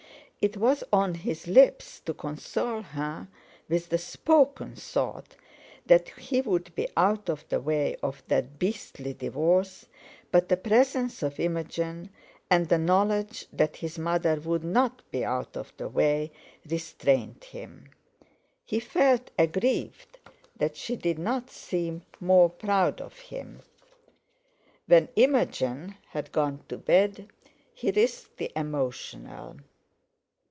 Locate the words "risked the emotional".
27.91-29.57